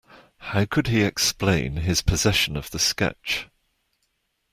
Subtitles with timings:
[0.37, 3.47] How could he explain his possession of the sketch.